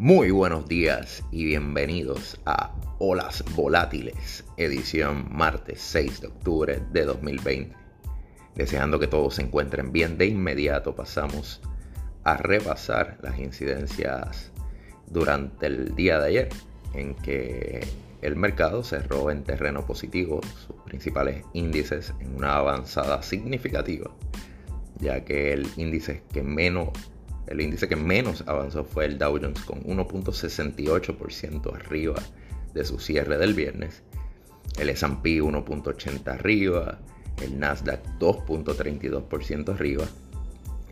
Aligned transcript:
Muy 0.00 0.30
buenos 0.30 0.68
días 0.68 1.24
y 1.32 1.44
bienvenidos 1.44 2.40
a 2.46 2.72
Olas 3.00 3.42
Volátiles, 3.56 4.44
edición 4.56 5.26
martes 5.28 5.80
6 5.80 6.20
de 6.20 6.26
octubre 6.28 6.80
de 6.92 7.04
2020. 7.04 7.74
Deseando 8.54 9.00
que 9.00 9.08
todos 9.08 9.34
se 9.34 9.42
encuentren 9.42 9.90
bien, 9.90 10.16
de 10.16 10.26
inmediato 10.26 10.94
pasamos 10.94 11.60
a 12.22 12.36
repasar 12.36 13.18
las 13.22 13.40
incidencias 13.40 14.52
durante 15.08 15.66
el 15.66 15.96
día 15.96 16.20
de 16.20 16.28
ayer, 16.28 16.48
en 16.94 17.16
que 17.16 17.84
el 18.22 18.36
mercado 18.36 18.84
cerró 18.84 19.32
en 19.32 19.42
terreno 19.42 19.84
positivo, 19.84 20.40
sus 20.64 20.76
principales 20.84 21.44
índices 21.54 22.14
en 22.20 22.36
una 22.36 22.54
avanzada 22.54 23.20
significativa, 23.24 24.12
ya 25.00 25.24
que 25.24 25.52
el 25.52 25.66
índice 25.76 26.22
que 26.32 26.44
menos 26.44 26.90
el 27.48 27.60
índice 27.60 27.88
que 27.88 27.96
menos 27.96 28.44
avanzó 28.46 28.84
fue 28.84 29.06
el 29.06 29.18
Dow 29.18 29.38
Jones 29.40 29.60
con 29.62 29.82
1.68% 29.84 31.74
arriba 31.74 32.16
de 32.74 32.84
su 32.84 32.98
cierre 32.98 33.38
del 33.38 33.54
viernes, 33.54 34.02
el 34.78 34.90
S&P 34.90 35.42
1.80 35.42 36.28
arriba, 36.28 36.98
el 37.42 37.58
Nasdaq 37.58 38.04
2.32% 38.18 39.74
arriba. 39.74 40.04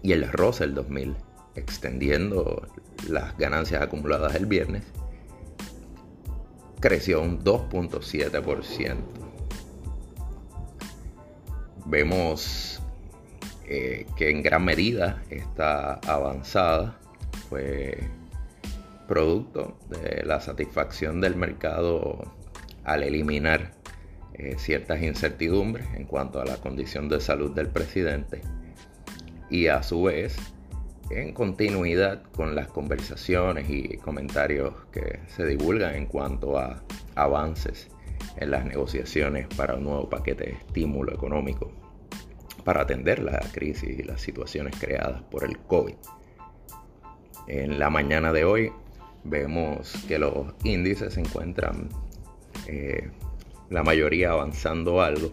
Y 0.03 0.13
el 0.13 0.31
Russell 0.31 0.75
2000 0.75 1.17
extendiendo 1.57 2.69
las 3.09 3.37
ganancias 3.39 3.83
acumuladas 3.83 4.35
el 4.35 4.47
viernes 4.47 4.85
creció 6.81 7.23
un 7.23 7.43
2.7%. 7.43 8.97
Vemos 11.87 12.81
eh, 13.69 14.07
que 14.17 14.31
en 14.31 14.43
gran 14.43 14.65
medida 14.65 15.23
está 15.29 15.95
avanzada, 15.95 17.01
fue 17.49 17.99
producto 19.09 19.77
de 19.89 20.25
la 20.25 20.41
satisfacción 20.41 21.21
del 21.21 21.35
mercado 21.35 22.33
al 22.85 23.03
eliminar 23.03 23.73
eh, 24.35 24.55
ciertas 24.59 25.03
incertidumbres 25.03 25.87
en 25.95 26.05
cuanto 26.05 26.41
a 26.41 26.45
la 26.45 26.59
condición 26.59 27.09
de 27.09 27.21
salud 27.21 27.53
del 27.57 27.69
presidente 27.69 28.41
y 29.51 29.67
a 29.67 29.83
su 29.83 30.05
vez 30.05 30.37
en 31.11 31.33
continuidad 31.33 32.23
con 32.37 32.55
las 32.55 32.69
conversaciones 32.69 33.69
y 33.69 33.97
comentarios 33.97 34.75
que 34.93 35.21
se 35.27 35.45
divulgan 35.45 35.95
en 35.95 36.07
cuanto 36.07 36.59
a 36.59 36.83
avances 37.17 37.89
en 38.37 38.51
las 38.53 38.65
negociaciones 38.65 39.49
para 39.57 39.75
un 39.75 39.85
nuevo 39.85 40.09
paquete 40.09 40.45
de 40.45 40.53
estímulo 40.53 41.13
económico 41.13 41.73
para 42.67 42.83
atender 42.83 43.21
la 43.21 43.39
crisis 43.53 43.97
y 43.97 44.03
las 44.03 44.21
situaciones 44.21 44.75
creadas 44.77 45.23
por 45.31 45.45
el 45.45 45.57
COVID. 45.57 45.95
En 47.47 47.79
la 47.79 47.91
mañana 47.91 48.33
de 48.33 48.45
hoy 48.45 48.73
vemos 49.23 49.93
que 50.09 50.19
los 50.19 50.53
índices 50.65 51.15
se 51.15 51.21
encuentran 51.21 51.89
eh, 52.67 53.09
la 53.71 53.85
mayoría 53.85 54.33
avanzando 54.33 55.01
algo. 55.01 55.33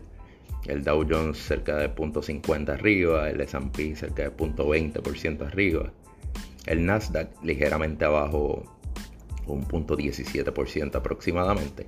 El 0.67 0.83
Dow 0.83 1.07
Jones 1.09 1.39
cerca 1.39 1.75
de 1.75 1.89
0.50 1.89 2.69
arriba, 2.69 3.27
el 3.27 3.41
S&P 3.41 3.95
cerca 3.95 4.29
de 4.29 4.31
0.20% 4.31 5.47
arriba, 5.47 5.91
el 6.67 6.85
Nasdaq 6.85 7.29
ligeramente 7.43 8.05
abajo 8.05 8.63
un 9.47 9.67
0.17% 9.67 10.97
aproximadamente, 10.97 11.87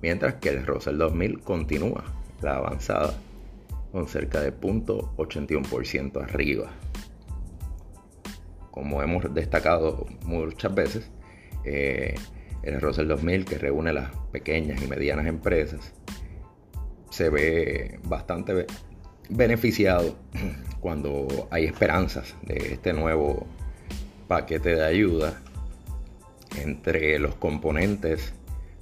mientras 0.00 0.36
que 0.36 0.48
el 0.48 0.66
Russell 0.66 0.96
2000 0.96 1.40
continúa 1.40 2.04
la 2.40 2.56
avanzada 2.56 3.14
con 3.92 4.08
cerca 4.08 4.40
de 4.40 4.52
0.81% 4.52 6.22
arriba. 6.22 6.70
Como 8.70 9.02
hemos 9.02 9.34
destacado 9.34 10.06
muchas 10.24 10.74
veces, 10.74 11.10
eh, 11.64 12.14
el 12.62 12.80
Russell 12.80 13.08
2000 13.08 13.44
que 13.44 13.58
reúne 13.58 13.92
las 13.92 14.10
pequeñas 14.32 14.82
y 14.82 14.86
medianas 14.86 15.26
empresas 15.26 15.92
se 17.10 17.30
ve 17.30 17.98
bastante 18.04 18.66
beneficiado 19.28 20.16
cuando 20.80 21.48
hay 21.50 21.64
esperanzas 21.64 22.34
de 22.42 22.74
este 22.74 22.92
nuevo 22.92 23.46
paquete 24.26 24.74
de 24.76 24.84
ayuda. 24.84 25.40
Entre 26.56 27.18
los 27.18 27.34
componentes 27.34 28.32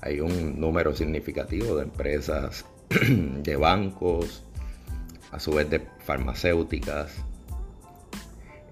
hay 0.01 0.21
un 0.21 0.61
número 0.61 0.95
significativo 0.95 1.77
de 1.77 1.85
empresas 1.85 2.65
de 3.09 3.57
bancos, 3.57 4.46
a 5.33 5.41
su 5.41 5.53
vez 5.53 5.69
de 5.71 5.81
farmacéuticas, 6.01 7.13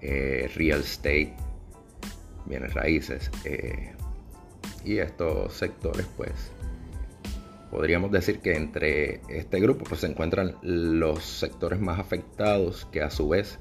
eh, 0.01 0.49
real 0.55 0.81
estate, 0.81 1.33
bienes 2.45 2.73
raíces. 2.73 3.31
Eh, 3.43 3.93
y 4.83 4.99
estos 4.99 5.53
sectores, 5.53 6.05
pues, 6.15 6.31
podríamos 7.71 8.11
decir 8.11 8.39
que 8.39 8.55
entre 8.55 9.21
este 9.29 9.59
grupo 9.59 9.83
pues, 9.83 10.01
se 10.01 10.07
encuentran 10.07 10.55
los 10.61 11.23
sectores 11.23 11.79
más 11.79 11.99
afectados 11.99 12.85
que 12.91 13.01
a 13.01 13.09
su 13.09 13.29
vez 13.29 13.59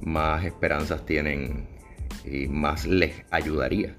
más 0.00 0.44
esperanzas 0.44 1.04
tienen 1.04 1.66
y 2.24 2.46
más 2.46 2.86
les 2.86 3.24
ayudaría 3.30 3.96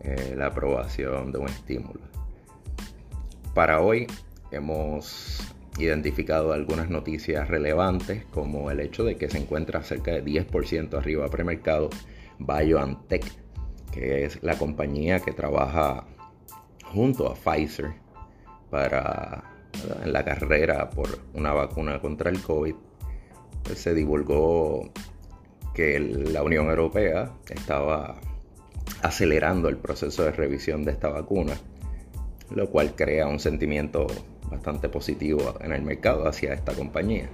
eh, 0.00 0.34
la 0.36 0.46
aprobación 0.46 1.32
de 1.32 1.38
un 1.38 1.48
estímulo. 1.48 2.00
Para 3.54 3.80
hoy 3.80 4.06
hemos 4.50 5.40
identificado 5.78 6.52
algunas 6.52 6.88
noticias 6.88 7.48
relevantes, 7.48 8.24
como 8.26 8.70
el 8.70 8.80
hecho 8.80 9.04
de 9.04 9.16
que 9.16 9.28
se 9.28 9.38
encuentra 9.38 9.82
cerca 9.82 10.12
de 10.12 10.24
10% 10.24 10.94
arriba 10.96 11.28
premercado 11.28 11.90
BioNTech, 12.38 13.24
que 13.92 14.24
es 14.24 14.42
la 14.42 14.56
compañía 14.56 15.20
que 15.20 15.32
trabaja 15.32 16.06
junto 16.84 17.28
a 17.28 17.34
Pfizer 17.34 17.92
para 18.70 19.54
en 20.04 20.12
la 20.12 20.24
carrera 20.24 20.90
por 20.90 21.18
una 21.34 21.52
vacuna 21.52 22.00
contra 22.00 22.30
el 22.30 22.40
COVID. 22.40 22.74
Pues 23.64 23.78
se 23.78 23.94
divulgó 23.94 24.90
que 25.74 25.98
la 25.98 26.42
Unión 26.42 26.68
Europea 26.68 27.32
estaba 27.48 28.20
acelerando 29.02 29.68
el 29.68 29.76
proceso 29.76 30.24
de 30.24 30.32
revisión 30.32 30.84
de 30.84 30.92
esta 30.92 31.08
vacuna, 31.08 31.54
lo 32.50 32.70
cual 32.70 32.94
crea 32.94 33.26
un 33.26 33.40
sentimiento 33.40 34.06
bastante 34.54 34.88
positivo 34.88 35.54
en 35.60 35.72
el 35.72 35.82
mercado 35.82 36.28
hacia 36.28 36.54
esta 36.54 36.72
compañía. 36.72 37.28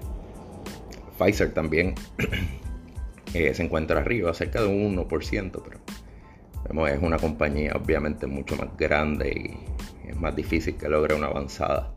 Pfizer 1.19 1.53
también 1.53 1.94
eh, 3.34 3.54
se 3.54 3.62
encuentra 3.62 4.00
arriba, 4.00 4.32
cerca 4.32 4.62
de 4.62 4.69
un 4.69 4.97
1%, 4.97 5.62
pero 5.62 6.86
es 6.86 7.03
una 7.03 7.19
compañía 7.19 7.72
obviamente 7.75 8.26
mucho 8.26 8.56
más 8.56 8.76
grande 8.76 9.28
y 9.31 10.08
es 10.08 10.16
más 10.16 10.34
difícil 10.34 10.76
que 10.76 10.88
logre 10.88 11.14
una 11.14 11.26
avanzada 11.26 11.92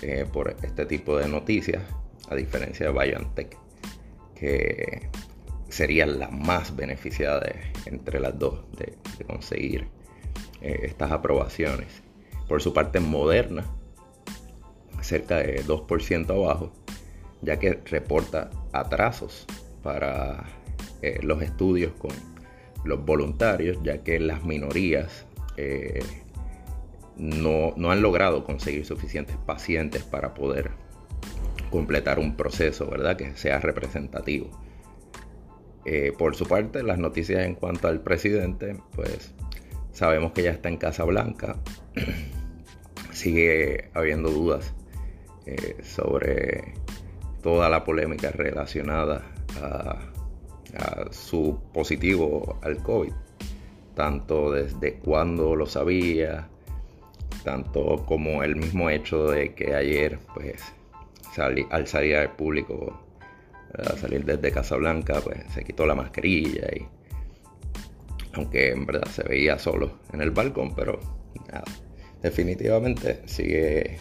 eh, 0.00 0.24
por 0.32 0.56
este 0.62 0.86
tipo 0.86 1.18
de 1.18 1.28
noticias, 1.28 1.82
a 2.28 2.34
diferencia 2.34 2.90
de 2.90 2.92
BioNTech, 2.92 3.56
que 4.34 5.08
sería 5.68 6.06
la 6.06 6.28
más 6.28 6.74
beneficiada 6.74 7.52
entre 7.86 8.20
las 8.20 8.38
dos 8.38 8.64
de, 8.78 8.96
conseguir 9.26 9.86
eh, 10.60 10.80
estas 10.84 11.12
aprobaciones. 11.12 12.02
Por 12.48 12.62
su 12.62 12.72
parte, 12.72 13.00
Moderna 13.00 13.64
cerca 15.02 15.36
de 15.38 15.64
2% 15.64 16.30
abajo, 16.30 16.72
ya 17.42 17.58
que 17.58 17.80
reporta 17.84 18.50
atrasos 18.72 19.46
para 19.82 20.44
eh, 21.02 21.18
los 21.22 21.42
estudios 21.42 21.92
con 21.98 22.12
los 22.84 23.04
voluntarios, 23.04 23.78
ya 23.82 24.02
que 24.02 24.18
las 24.20 24.44
minorías 24.44 25.26
eh, 25.56 26.00
no, 27.16 27.74
han 27.90 28.02
logrado 28.02 28.44
conseguir 28.44 28.84
suficientes 28.84 29.36
pacientes 29.36 30.02
para 30.02 30.34
poder 30.34 30.70
completar 31.70 32.18
un 32.18 32.36
proceso, 32.36 32.88
¿verdad? 32.88 33.16
Que 33.16 33.36
sea 33.36 33.60
representativo. 33.60 34.50
Eh, 35.84 36.12
por 36.16 36.36
su 36.36 36.46
parte, 36.46 36.82
las 36.82 36.98
noticias 36.98 37.44
en 37.44 37.54
cuanto 37.54 37.88
al 37.88 38.00
presidente, 38.00 38.76
pues 38.94 39.34
sabemos 39.92 40.32
que 40.32 40.42
ya 40.42 40.50
está 40.50 40.68
en 40.68 40.76
Casa 40.76 41.04
Blanca. 41.04 41.56
Sigue 43.12 43.90
habiendo 43.94 44.30
dudas 44.30 44.74
eh, 45.46 45.76
sobre 45.82 46.74
toda 47.42 47.68
la 47.68 47.84
polémica 47.84 48.30
relacionada 48.30 49.22
a, 49.60 49.98
su 51.10 51.58
positivo 51.74 52.58
al 52.62 52.82
COVID, 52.82 53.12
tanto 53.94 54.52
desde 54.52 54.94
cuando 54.94 55.54
lo 55.54 55.66
sabía, 55.66 56.48
tanto 57.44 58.06
como 58.06 58.42
el 58.42 58.56
mismo 58.56 58.88
hecho 58.88 59.28
de 59.28 59.52
que 59.52 59.74
ayer, 59.74 60.18
pues, 60.32 60.62
al 61.70 61.86
salir 61.86 62.16
al 62.16 62.34
público, 62.36 63.02
a 63.76 63.96
salir 63.98 64.24
desde 64.24 64.50
Casablanca, 64.50 65.20
pues 65.22 65.40
se 65.52 65.62
quitó 65.62 65.84
la 65.84 65.94
mascarilla 65.94 66.68
y 66.74 66.86
aunque 68.34 68.70
en 68.70 68.86
verdad 68.86 69.08
se 69.10 69.22
veía 69.24 69.58
solo 69.58 69.98
en 70.12 70.22
el 70.22 70.30
balcón, 70.30 70.74
pero 70.74 71.00
definitivamente 72.22 73.20
sigue 73.26 73.98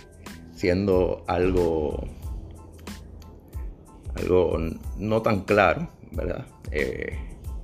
siendo 0.61 1.23
algo, 1.25 2.07
algo 4.13 4.59
no 4.95 5.21
tan 5.23 5.41
claro, 5.41 5.89
¿verdad? 6.11 6.45
Eh, 6.71 7.17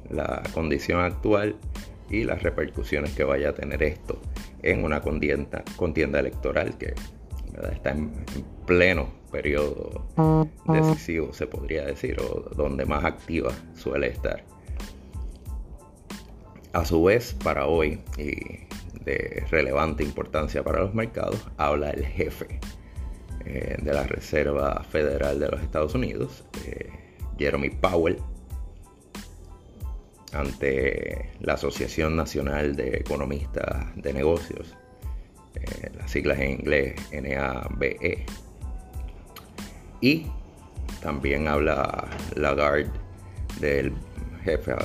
la 0.10 0.42
condición 0.52 1.02
actual 1.02 1.56
y 2.10 2.24
las 2.24 2.42
repercusiones 2.42 3.14
que 3.14 3.24
vaya 3.24 3.50
a 3.50 3.54
tener 3.54 3.84
esto 3.84 4.20
en 4.64 4.84
una 4.84 5.02
contienda, 5.02 5.64
contienda 5.76 6.22
electoral 6.22 6.76
que 6.80 6.96
está 7.72 7.92
en, 7.92 8.12
pleno 8.66 9.10
periodo 9.32 10.08
decisivo, 10.68 11.34
se 11.34 11.46
podría 11.46 11.86
decir, 11.86 12.20
o 12.20 12.50
donde 12.56 12.84
más 12.88 13.06
activa 13.06 13.52
suele 13.76 14.08
estar. 14.08 14.44
A 16.74 16.84
su 16.84 17.04
vez, 17.04 17.36
para 17.44 17.68
hoy, 17.68 18.02
y 18.18 18.66
de 19.06 19.46
relevante 19.52 20.04
importancia 20.04 20.64
para 20.64 20.82
los 20.82 20.96
mercados, 20.96 21.48
habla 21.58 21.92
el 21.92 22.04
jefe 22.04 22.60
eh, 23.50 23.78
de 23.82 23.94
la 23.94 24.04
Reserva 24.04 24.84
Federal 24.84 25.40
de 25.40 25.48
los 25.48 25.62
Estados 25.62 25.96
Unidos, 25.96 26.44
eh, 26.66 26.90
Jeremy 27.38 27.70
Powell, 27.70 28.18
ante 30.34 31.32
la 31.40 31.54
Asociación 31.54 32.18
Nacional 32.18 32.76
de 32.76 32.98
Economistas 32.98 33.86
de 33.96 34.12
Negocios, 34.12 34.76
eh, 35.56 35.92
las 35.98 36.12
siglas 36.12 36.40
en 36.40 36.52
inglés 36.60 36.96
NABE. 37.14 38.26
Y 40.02 40.28
también 41.02 41.48
habla 41.48 42.06
Lagarde 42.36 42.92
del 43.62 43.94
jefe 44.44 44.76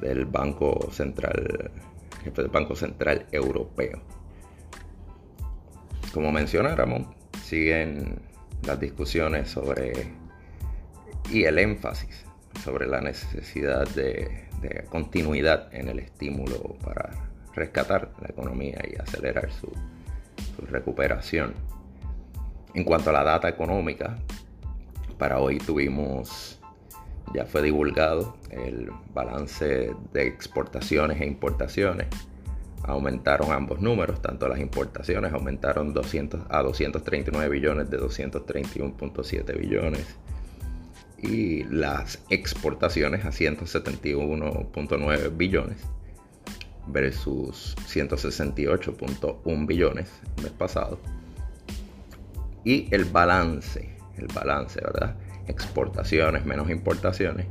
del 0.00 0.24
Banco 0.24 0.88
Central, 0.90 1.70
jefe 2.24 2.42
del 2.42 2.50
Banco 2.50 2.74
Central 2.74 3.26
Europeo. 3.30 4.02
Como 6.12 6.32
mencionáramos, 6.32 7.17
siguen 7.48 8.20
las 8.62 8.78
discusiones 8.78 9.50
sobre 9.50 9.92
y 11.30 11.44
el 11.44 11.58
énfasis 11.58 12.24
sobre 12.62 12.86
la 12.86 13.00
necesidad 13.00 13.88
de, 13.88 14.46
continuidad 14.90 15.72
en 15.72 15.88
el 15.88 16.00
estímulo 16.00 16.76
para 16.84 17.10
rescatar 17.54 18.10
la 18.20 18.28
economía 18.28 18.82
y 18.90 19.00
acelerar 19.00 19.50
su, 19.52 19.70
recuperación. 20.70 21.54
En 22.74 22.82
cuanto 22.82 23.10
a 23.10 23.12
la 23.12 23.22
data 23.22 23.48
económica, 23.48 24.18
para 25.16 25.38
hoy 25.38 25.58
tuvimos, 25.58 26.58
ya 27.32 27.44
fue 27.44 27.62
divulgado 27.62 28.36
el 28.50 28.90
balance 29.14 29.92
de 30.12 30.26
exportaciones 30.26 31.20
e 31.20 31.26
importaciones. 31.26 32.08
Aumentaron 32.84 33.52
ambos 33.52 33.80
números, 33.80 34.22
tanto 34.22 34.48
las 34.48 34.60
importaciones 34.60 35.32
aumentaron 35.32 35.92
200 35.92 36.42
a 36.48 36.62
239 36.62 37.48
billones 37.48 37.90
de 37.90 37.98
231.7 37.98 39.58
billones 39.58 40.06
y 41.20 41.64
las 41.64 42.20
exportaciones 42.30 43.24
a 43.24 43.30
171.9 43.30 45.36
billones 45.36 45.78
versus 46.86 47.74
168.1 47.86 49.66
billones 49.66 50.08
el 50.36 50.44
mes 50.44 50.52
pasado. 50.52 51.00
Y 52.64 52.92
el 52.94 53.04
balance, 53.04 53.96
el 54.16 54.28
balance, 54.28 54.80
¿verdad? 54.80 55.16
Exportaciones 55.46 56.44
menos 56.44 56.70
importaciones, 56.70 57.46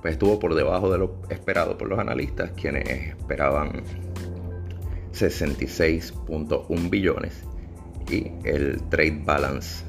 pues 0.00 0.12
estuvo 0.12 0.38
por 0.38 0.54
debajo 0.54 0.90
de 0.90 0.98
lo 0.98 1.20
esperado 1.30 1.76
por 1.78 1.88
los 1.88 1.98
analistas, 1.98 2.52
quienes 2.52 2.88
esperaban 2.88 3.82
66.1 5.12 6.90
billones 6.90 7.44
y 8.10 8.32
el 8.44 8.82
trade 8.88 9.22
balance 9.24 9.84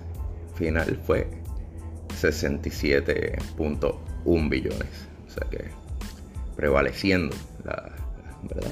final 0.55 0.99
fue 1.05 1.27
67.1 2.09 4.49
billones. 4.49 5.07
O 5.25 5.29
sea 5.29 5.47
que 5.49 5.65
prevaleciendo 6.55 7.35
la, 7.63 7.91
¿verdad? 8.43 8.71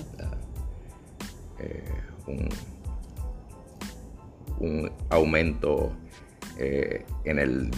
Eh, 1.60 1.84
un, 2.28 2.50
aumento 5.10 5.92
eh, 6.58 7.04
en, 7.24 7.40
el 7.40 7.72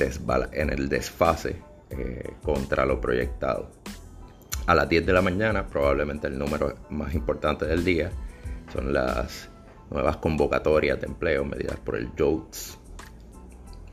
en 0.52 0.70
el 0.70 0.90
desfase 0.90 1.56
eh, 1.90 2.34
contra 2.44 2.86
lo 2.86 3.00
proyectado. 3.00 3.72
A 4.66 4.76
las 4.76 4.90
10 4.90 5.06
de 5.06 5.14
la 5.14 5.22
mañana, 5.22 5.68
probablemente 5.68 6.28
el 6.28 6.38
número 6.38 6.76
más 6.90 7.14
importante 7.14 7.66
del 7.66 7.86
día 7.86 8.12
son 8.74 8.92
las 8.92 9.50
nuevas 9.92 10.18
convocatorias 10.18 11.00
de 11.00 11.08
empleo 11.08 11.46
medidas 11.46 11.78
por 11.80 11.96
el 11.96 12.10
JOTS 12.18 12.80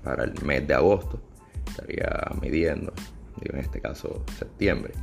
para 0.03 0.25
el 0.25 0.33
mes 0.43 0.67
de 0.67 0.75
agosto. 0.75 1.21
Estaría 1.69 2.11
midiendo, 2.41 2.93
en 3.43 3.59
este 3.59 3.81
caso 3.81 4.25
septiembre. 4.39 4.95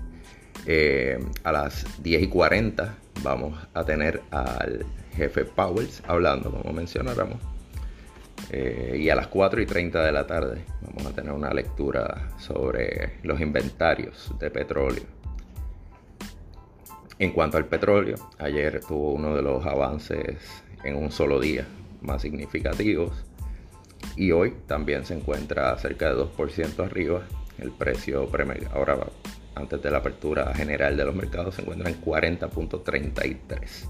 Eh, 0.65 1.19
a 1.43 1.51
las 1.51 1.85
10 2.03 2.23
y 2.23 2.27
40 2.27 2.95
vamos 3.23 3.57
a 3.73 3.85
tener 3.85 4.21
al 4.31 4.85
jefe 5.15 5.45
Powells 5.45 6.01
hablando, 6.07 6.51
como 6.51 6.73
mencionáramos. 6.73 7.37
Eh, 8.51 8.97
y 8.99 9.09
a 9.09 9.15
las 9.15 9.27
4 9.27 9.61
y 9.61 9.65
30 9.65 10.03
de 10.03 10.11
la 10.11 10.25
tarde 10.25 10.63
vamos 10.81 11.05
a 11.05 11.13
tener 11.13 11.33
una 11.33 11.53
lectura 11.53 12.29
sobre 12.37 13.19
los 13.23 13.39
inventarios 13.39 14.33
de 14.39 14.49
petróleo. 14.49 15.16
En 17.19 17.31
cuanto 17.31 17.57
al 17.57 17.65
petróleo, 17.65 18.15
ayer 18.37 18.79
tuvo 18.81 19.13
uno 19.13 19.35
de 19.35 19.41
los 19.41 19.65
avances 19.65 20.37
en 20.83 20.95
un 20.95 21.11
solo 21.11 21.39
día 21.39 21.65
más 22.01 22.21
significativos 22.21 23.11
y 24.15 24.31
hoy 24.31 24.53
también 24.67 25.03
se 25.05 25.15
encuentra 25.15 25.75
cerca 25.79 26.13
de 26.13 26.21
2% 26.21 26.85
arriba 26.85 27.23
el 27.57 27.71
precio 27.71 28.29
ahora 28.71 28.97
antes 29.55 29.81
de 29.81 29.89
la 29.89 29.97
apertura 29.97 30.53
general 30.53 30.95
de 30.95 31.05
los 31.05 31.15
mercados 31.15 31.55
se 31.55 31.63
encuentra 31.63 31.89
en 31.89 31.99
40.33. 31.99 33.89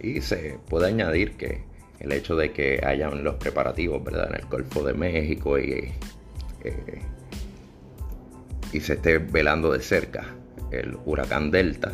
Y 0.00 0.20
se 0.20 0.58
puede 0.68 0.88
añadir 0.88 1.36
que 1.36 1.62
el 1.98 2.12
hecho 2.12 2.36
de 2.36 2.52
que 2.52 2.80
hayan 2.84 3.24
los 3.24 3.36
preparativos 3.36 4.02
¿verdad? 4.04 4.28
en 4.30 4.36
el 4.36 4.46
Golfo 4.46 4.82
de 4.84 4.92
México 4.94 5.58
y, 5.58 5.92
eh, 6.64 7.02
y 8.72 8.80
se 8.80 8.94
esté 8.94 9.18
velando 9.18 9.72
de 9.72 9.80
cerca 9.80 10.34
el 10.70 10.96
huracán 11.04 11.50
Delta, 11.50 11.92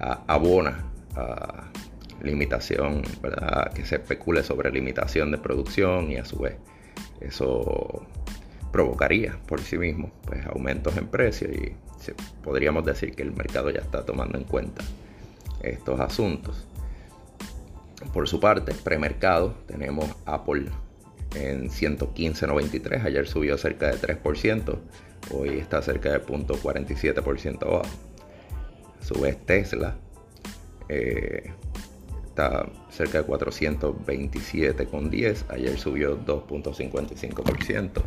abona 0.00 0.84
a 1.14 1.70
limitación, 2.22 3.02
¿verdad? 3.22 3.72
que 3.72 3.84
se 3.84 3.96
especule 3.96 4.42
sobre 4.42 4.70
limitación 4.70 5.30
de 5.30 5.38
producción 5.38 6.10
y 6.10 6.16
a 6.16 6.24
su 6.24 6.38
vez 6.38 6.56
eso 7.20 8.06
provocaría 8.72 9.38
por 9.46 9.60
sí 9.60 9.78
mismo 9.78 10.10
pues, 10.26 10.44
aumentos 10.46 10.96
en 10.96 11.06
precios 11.08 11.50
y 11.52 11.74
podríamos 12.42 12.84
decir 12.84 13.14
que 13.14 13.22
el 13.22 13.32
mercado 13.32 13.70
ya 13.70 13.80
está 13.80 14.04
tomando 14.04 14.38
en 14.38 14.44
cuenta 14.44 14.82
estos 15.62 16.00
asuntos. 16.00 16.66
Por 18.14 18.28
su 18.28 18.40
parte, 18.40 18.72
premercado, 18.72 19.54
tenemos 19.66 20.06
Apple 20.24 20.66
en 21.34 21.68
115.93, 21.68 23.04
ayer 23.04 23.28
subió 23.28 23.58
cerca 23.58 23.88
de 23.88 23.98
3%, 23.98 24.78
hoy 25.32 25.58
está 25.58 25.82
cerca 25.82 26.10
de 26.10 26.24
0.47% 26.24 27.62
abajo. 27.62 28.09
Su 29.00 29.20
vez 29.20 29.36
Tesla 29.44 29.96
eh, 30.88 31.52
está 32.26 32.66
cerca 32.90 33.22
de 33.22 33.28
427,10, 33.28 35.44
ayer 35.50 35.78
subió 35.78 36.18
2.55%. 36.24 38.02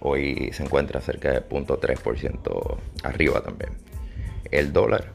Hoy 0.00 0.50
se 0.52 0.62
encuentra 0.62 1.00
cerca 1.00 1.32
de 1.32 1.42
0.3% 1.42 2.78
arriba 3.02 3.42
también. 3.42 3.72
El 4.50 4.72
dólar 4.72 5.12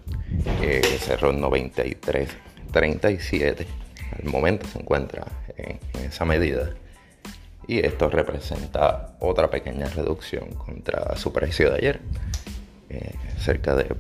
eh, 0.62 0.84
cerró 1.00 1.32
en 1.32 1.42
93.37. 1.42 3.66
Al 4.20 4.26
momento 4.30 4.68
se 4.68 4.80
encuentra 4.80 5.26
en, 5.58 5.80
esa 6.02 6.26
medida. 6.26 6.72
Y 7.68 7.80
esto 7.80 8.10
representa 8.10 9.16
otra 9.20 9.50
pequeña 9.50 9.88
reducción 9.88 10.50
contra 10.56 11.16
su 11.16 11.32
precio 11.32 11.70
de 11.72 11.78
ayer. 11.78 12.02
Eh, 12.90 13.16
cerca 13.40 13.74
de 13.76 13.96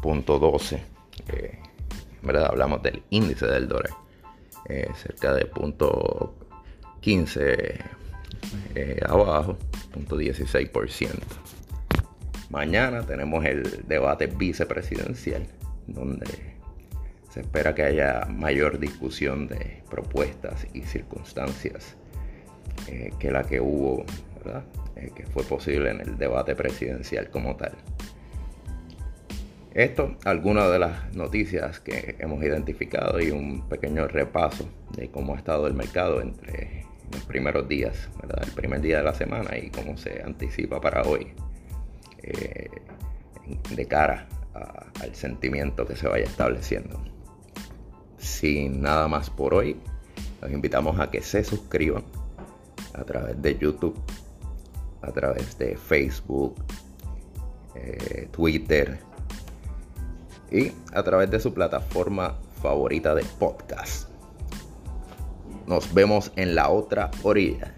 0.12. 0.00 0.80
Eh, 1.28 1.58
¿verdad? 2.22 2.46
Hablamos 2.46 2.82
del 2.82 3.02
índice 3.10 3.46
del 3.46 3.68
dólar. 3.68 3.92
Eh, 4.68 4.88
cerca 4.96 5.34
de 5.34 5.48
0.15 5.50 7.84
abajo 9.08 9.56
16%. 10.16 11.10
Mañana 12.50 13.02
tenemos 13.02 13.44
el 13.44 13.84
debate 13.86 14.26
vicepresidencial, 14.26 15.46
donde 15.86 16.26
se 17.30 17.40
espera 17.40 17.74
que 17.74 17.82
haya 17.82 18.26
mayor 18.30 18.78
discusión 18.78 19.48
de 19.48 19.82
propuestas 19.90 20.66
y 20.72 20.82
circunstancias 20.82 21.96
eh, 22.88 23.10
que 23.18 23.30
la 23.30 23.42
que 23.42 23.60
hubo, 23.60 24.04
eh, 24.96 25.10
que 25.14 25.26
fue 25.26 25.42
posible 25.44 25.90
en 25.90 26.00
el 26.00 26.18
debate 26.18 26.54
presidencial 26.54 27.30
como 27.30 27.56
tal. 27.56 27.72
Esto, 29.76 30.16
algunas 30.24 30.72
de 30.72 30.78
las 30.78 31.14
noticias 31.14 31.80
que 31.80 32.16
hemos 32.18 32.42
identificado 32.42 33.20
y 33.20 33.30
un 33.30 33.68
pequeño 33.68 34.08
repaso 34.08 34.66
de 34.96 35.10
cómo 35.10 35.34
ha 35.34 35.36
estado 35.36 35.66
el 35.66 35.74
mercado 35.74 36.22
entre 36.22 36.86
los 37.12 37.22
primeros 37.24 37.68
días, 37.68 38.08
el 38.22 38.52
primer 38.52 38.80
día 38.80 38.96
de 38.96 39.02
la 39.02 39.12
semana 39.12 39.58
y 39.58 39.68
cómo 39.68 39.98
se 39.98 40.22
anticipa 40.22 40.80
para 40.80 41.02
hoy 41.02 41.26
eh, 42.22 42.70
de 43.68 43.86
cara 43.86 44.26
al 45.02 45.14
sentimiento 45.14 45.84
que 45.84 45.94
se 45.94 46.08
vaya 46.08 46.24
estableciendo. 46.24 46.98
Sin 48.16 48.80
nada 48.80 49.08
más 49.08 49.28
por 49.28 49.52
hoy, 49.52 49.76
los 50.40 50.50
invitamos 50.52 50.98
a 50.98 51.10
que 51.10 51.20
se 51.20 51.44
suscriban 51.44 52.02
a 52.94 53.04
través 53.04 53.42
de 53.42 53.58
YouTube, 53.58 54.00
a 55.02 55.12
través 55.12 55.58
de 55.58 55.76
Facebook, 55.76 56.54
eh, 57.74 58.26
Twitter 58.32 58.98
y 60.50 60.72
a 60.92 61.02
través 61.02 61.30
de 61.30 61.40
su 61.40 61.52
plataforma 61.52 62.36
favorita 62.62 63.14
de 63.14 63.24
podcast. 63.38 64.08
Nos 65.66 65.92
vemos 65.92 66.32
en 66.36 66.54
la 66.54 66.70
otra 66.70 67.10
orilla. 67.22 67.74